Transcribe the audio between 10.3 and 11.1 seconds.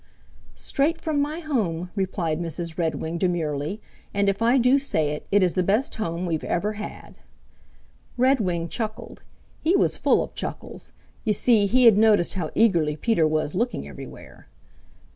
chuckles.